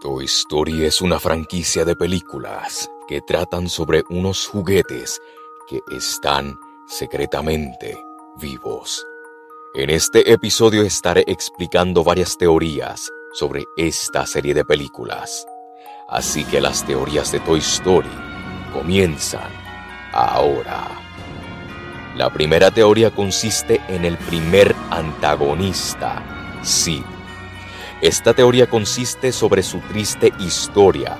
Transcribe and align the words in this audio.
Toy 0.00 0.24
Story 0.26 0.84
es 0.84 1.00
una 1.00 1.18
franquicia 1.18 1.84
de 1.84 1.96
películas 1.96 2.90
que 3.08 3.20
tratan 3.20 3.68
sobre 3.68 4.02
unos 4.10 4.46
juguetes 4.46 5.20
que 5.68 5.80
están 5.90 6.58
secretamente 6.86 8.04
vivos. 8.36 9.06
En 9.74 9.90
este 9.90 10.32
episodio 10.32 10.82
estaré 10.82 11.24
explicando 11.26 12.04
varias 12.04 12.36
teorías 12.36 13.10
sobre 13.32 13.64
esta 13.76 14.26
serie 14.26 14.52
de 14.54 14.64
películas. 14.64 15.46
Así 16.08 16.44
que 16.44 16.60
las 16.60 16.84
teorías 16.84 17.32
de 17.32 17.40
Toy 17.40 17.60
Story 17.60 18.10
comienzan 18.72 19.50
ahora. 20.12 20.86
La 22.16 22.30
primera 22.30 22.70
teoría 22.70 23.10
consiste 23.10 23.80
en 23.88 24.04
el 24.04 24.16
primer 24.18 24.74
antagonista, 24.90 26.60
Sid. 26.62 27.13
Esta 28.00 28.34
teoría 28.34 28.68
consiste 28.68 29.32
sobre 29.32 29.62
su 29.62 29.78
triste 29.80 30.32
historia, 30.38 31.16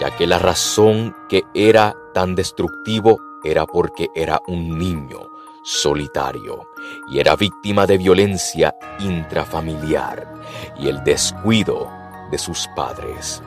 ya 0.00 0.10
que 0.16 0.26
la 0.26 0.38
razón 0.38 1.14
que 1.28 1.44
era 1.54 1.96
tan 2.12 2.34
destructivo 2.34 3.20
era 3.44 3.66
porque 3.66 4.08
era 4.14 4.40
un 4.46 4.78
niño 4.78 5.30
solitario 5.62 6.68
y 7.08 7.18
era 7.18 7.36
víctima 7.36 7.86
de 7.86 7.98
violencia 7.98 8.74
intrafamiliar 8.98 10.34
y 10.78 10.88
el 10.88 11.02
descuido 11.04 11.90
de 12.30 12.38
sus 12.38 12.68
padres. 12.74 13.42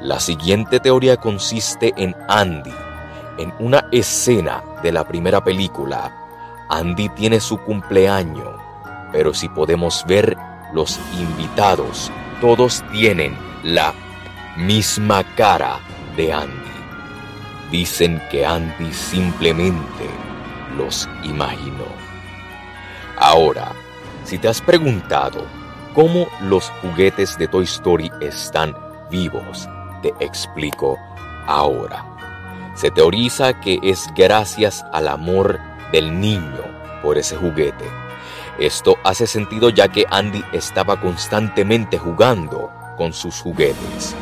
La 0.00 0.20
siguiente 0.20 0.80
teoría 0.80 1.16
consiste 1.16 1.92
en 1.96 2.14
Andy. 2.28 2.72
En 3.38 3.52
una 3.58 3.86
escena 3.90 4.62
de 4.82 4.92
la 4.92 5.04
primera 5.04 5.42
película, 5.42 6.14
Andy 6.68 7.08
tiene 7.10 7.40
su 7.40 7.58
cumpleaños, 7.58 8.54
pero 9.12 9.34
si 9.34 9.48
podemos 9.48 10.04
ver 10.06 10.36
los 10.72 10.98
invitados, 11.18 12.10
todos 12.40 12.82
tienen 12.92 13.36
la 13.62 13.94
misma 14.56 15.24
cara 15.34 15.78
de 16.16 16.32
Andy. 16.32 16.54
Dicen 17.70 18.20
que 18.30 18.44
Andy 18.44 18.92
simplemente 18.92 20.08
los 20.76 21.08
imaginó. 21.22 21.86
Ahora, 23.18 23.72
si 24.24 24.38
te 24.38 24.48
has 24.48 24.60
preguntado 24.60 25.44
cómo 25.94 26.26
los 26.42 26.70
juguetes 26.82 27.36
de 27.38 27.48
Toy 27.48 27.64
Story 27.64 28.10
están 28.20 28.74
vivos, 29.10 29.68
te 30.02 30.12
explico 30.20 30.98
ahora. 31.46 32.04
Se 32.74 32.90
teoriza 32.90 33.60
que 33.60 33.78
es 33.82 34.08
gracias 34.16 34.84
al 34.92 35.08
amor 35.08 35.58
del 35.92 36.18
niño 36.18 36.62
por 37.02 37.18
ese 37.18 37.36
juguete. 37.36 37.84
Esto 38.58 38.98
hace 39.04 39.26
sentido 39.26 39.70
ya 39.70 39.88
que 39.88 40.06
Andy 40.10 40.44
estaba 40.52 41.00
constantemente 41.00 41.98
jugando 41.98 42.70
con 42.96 43.12
sus 43.12 43.40
juguetes. 43.40 44.14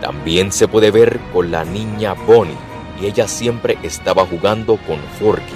También 0.00 0.52
se 0.52 0.68
puede 0.68 0.90
ver 0.90 1.18
con 1.32 1.50
la 1.50 1.64
niña 1.64 2.14
Bonnie 2.14 2.56
y 3.00 3.06
ella 3.06 3.28
siempre 3.28 3.76
estaba 3.82 4.24
jugando 4.24 4.76
con 4.86 4.98
Forky 5.18 5.54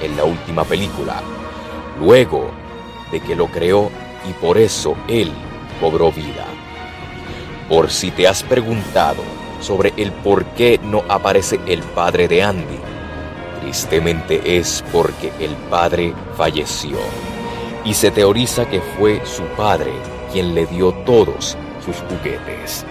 en 0.00 0.16
la 0.16 0.24
última 0.24 0.64
película, 0.64 1.20
luego 1.98 2.50
de 3.10 3.20
que 3.20 3.34
lo 3.34 3.46
creó 3.46 3.90
y 4.28 4.32
por 4.34 4.58
eso 4.58 4.96
él 5.08 5.32
cobró 5.80 6.12
vida. 6.12 6.46
Por 7.68 7.90
si 7.90 8.10
te 8.10 8.28
has 8.28 8.42
preguntado 8.42 9.22
sobre 9.60 9.92
el 9.96 10.12
por 10.12 10.44
qué 10.46 10.78
no 10.82 11.02
aparece 11.08 11.58
el 11.66 11.82
padre 11.82 12.28
de 12.28 12.42
Andy, 12.42 12.78
tristemente 13.60 14.56
es 14.58 14.84
porque 14.92 15.32
el 15.40 15.54
padre 15.68 16.14
falleció 16.36 16.98
y 17.84 17.94
se 17.94 18.10
teoriza 18.10 18.68
que 18.68 18.80
fue 18.80 19.24
su 19.24 19.42
padre 19.56 19.92
quien 20.32 20.54
le 20.54 20.66
dio 20.66 20.92
todos 21.04 21.56
sus 21.84 21.96
juguetes. 22.08 22.84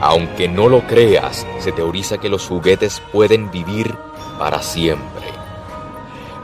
Aunque 0.00 0.48
no 0.48 0.68
lo 0.68 0.86
creas, 0.86 1.46
se 1.58 1.72
teoriza 1.72 2.18
que 2.18 2.28
los 2.28 2.46
juguetes 2.46 3.02
pueden 3.12 3.50
vivir 3.50 3.94
para 4.38 4.62
siempre. 4.62 5.26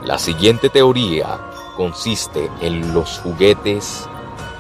La 0.05 0.19
siguiente 0.19 0.69
teoría 0.69 1.39
consiste 1.77 2.51
en 2.61 2.95
los 2.95 3.19
juguetes 3.21 4.09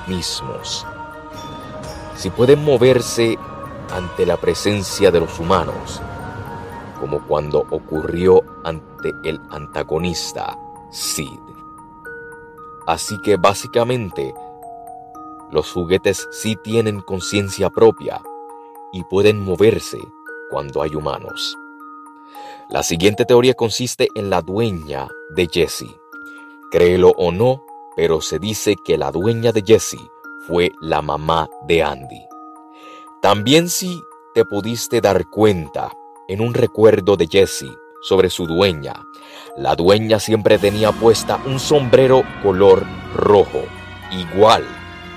mismos. 0.06 0.86
Si 2.16 2.30
pueden 2.30 2.64
moverse 2.64 3.38
ante 3.92 4.26
la 4.26 4.36
presencia 4.36 5.10
de 5.10 5.20
los 5.20 5.38
humanos, 5.38 6.00
como 7.00 7.26
cuando 7.26 7.60
ocurrió 7.70 8.42
ante 8.64 9.14
el 9.24 9.40
antagonista 9.50 10.58
Sid. 10.90 11.59
Así 12.86 13.20
que 13.22 13.36
básicamente 13.36 14.34
los 15.50 15.70
juguetes 15.72 16.28
sí 16.30 16.56
tienen 16.62 17.00
conciencia 17.00 17.70
propia 17.70 18.22
y 18.92 19.04
pueden 19.04 19.44
moverse 19.44 19.98
cuando 20.50 20.82
hay 20.82 20.94
humanos. 20.94 21.56
La 22.68 22.82
siguiente 22.82 23.24
teoría 23.24 23.54
consiste 23.54 24.08
en 24.14 24.30
la 24.30 24.42
dueña 24.42 25.08
de 25.30 25.48
Jesse. 25.50 25.96
Créelo 26.70 27.10
o 27.16 27.32
no, 27.32 27.64
pero 27.96 28.20
se 28.20 28.38
dice 28.38 28.76
que 28.84 28.96
la 28.96 29.10
dueña 29.10 29.50
de 29.50 29.62
Jesse 29.66 29.98
fue 30.46 30.70
la 30.80 31.02
mamá 31.02 31.50
de 31.66 31.82
Andy. 31.82 32.26
También 33.20 33.68
si 33.68 34.02
te 34.34 34.44
pudiste 34.44 35.00
dar 35.00 35.28
cuenta 35.28 35.90
en 36.28 36.40
un 36.40 36.54
recuerdo 36.54 37.16
de 37.16 37.26
Jesse 37.26 37.66
sobre 38.00 38.30
su 38.30 38.46
dueña, 38.46 39.06
la 39.56 39.76
dueña 39.76 40.18
siempre 40.18 40.58
tenía 40.58 40.92
puesta 40.92 41.40
un 41.44 41.58
sombrero 41.58 42.22
color 42.42 42.84
rojo, 43.14 43.62
igual 44.10 44.64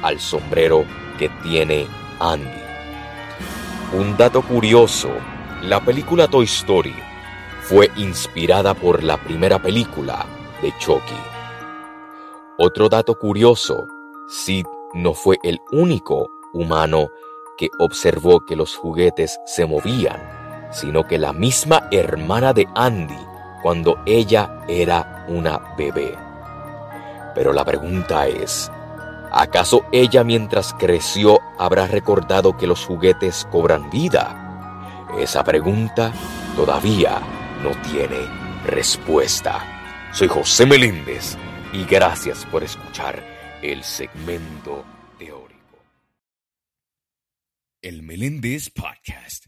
al 0.02 0.20
sombrero 0.20 0.86
que 1.18 1.30
tiene 1.44 1.88
Andy. 2.20 2.64
Un 3.94 4.18
dato 4.18 4.42
curioso, 4.42 5.10
la 5.62 5.80
película 5.80 6.28
Toy 6.28 6.46
Story 6.46 6.96
fue 7.62 7.92
inspirada 7.96 8.74
por 8.74 9.04
la 9.04 9.18
primera 9.18 9.62
película 9.62 10.26
de 10.62 10.74
Chucky. 10.80 11.16
Otro 12.58 12.90
dato 12.90 13.16
curioso, 13.18 13.88
Sid 14.28 14.66
no 14.94 15.14
fue 15.14 15.38
el 15.44 15.60
único 15.72 16.30
humano 16.54 17.10
que 17.58 17.70
observó 17.80 18.42
que 18.46 18.56
los 18.56 18.76
juguetes 18.76 19.40
se 19.46 19.66
movían, 19.66 20.43
sino 20.74 21.08
que 21.08 21.18
la 21.18 21.34
misma 21.34 21.88
hermana 21.92 22.54
de 22.54 22.68
Andy 22.76 23.18
cuando 23.62 24.02
ella 24.06 24.64
era 24.68 25.26
una 25.30 25.76
bebé. 25.78 26.18
Pero 27.34 27.54
la 27.54 27.64
pregunta 27.64 28.28
es, 28.28 28.70
¿acaso 29.32 29.86
ella 29.92 30.24
mientras 30.24 30.74
creció 30.74 31.40
habrá 31.58 31.88
recordado 31.88 32.58
que 32.58 32.68
los 32.68 32.86
juguetes 32.86 33.48
cobran 33.52 33.90
vida? 33.90 34.40
Esa 35.18 35.44
pregunta 35.44 36.12
todavía 36.56 37.20
no 37.64 37.70
tiene 37.90 38.28
respuesta. 38.66 40.10
Soy 40.12 40.28
José 40.28 40.66
Meléndez 40.66 41.38
y 41.72 41.86
gracias 41.86 42.46
por 42.46 42.64
escuchar 42.64 43.24
el 43.62 43.84
segmento 43.84 44.84
teórico. 45.18 45.80
El 47.82 48.04
Meléndez 48.04 48.70
Podcast, 48.70 49.48